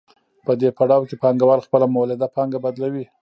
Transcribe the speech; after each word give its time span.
په 0.45 0.51
دې 0.59 0.69
پړاو 0.77 1.07
کې 1.09 1.15
پانګوال 1.21 1.59
خپله 1.65 1.85
مولده 1.95 2.27
پانګه 2.35 2.59
بدلوي 2.65 3.05